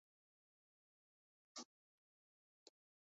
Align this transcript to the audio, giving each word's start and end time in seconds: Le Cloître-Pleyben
Le 0.01 1.61
Cloître-Pleyben 1.61 3.07